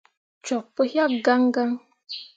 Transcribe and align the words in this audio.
Cok 0.45 0.65
pu 0.73 0.81
yak 0.93 1.11
gãn 1.25 1.43
gãn. 1.55 1.71